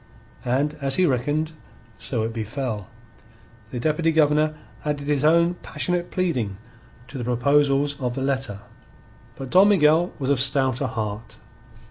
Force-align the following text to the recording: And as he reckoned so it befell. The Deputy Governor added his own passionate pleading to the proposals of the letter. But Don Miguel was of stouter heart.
And 0.45 0.73
as 0.81 0.95
he 0.95 1.05
reckoned 1.05 1.51
so 1.99 2.23
it 2.23 2.33
befell. 2.33 2.87
The 3.69 3.79
Deputy 3.79 4.11
Governor 4.11 4.55
added 4.83 5.07
his 5.07 5.23
own 5.23 5.53
passionate 5.61 6.09
pleading 6.09 6.57
to 7.07 7.19
the 7.19 7.23
proposals 7.23 7.99
of 8.01 8.15
the 8.15 8.23
letter. 8.23 8.61
But 9.35 9.51
Don 9.51 9.69
Miguel 9.69 10.11
was 10.17 10.31
of 10.31 10.39
stouter 10.39 10.87
heart. 10.87 11.37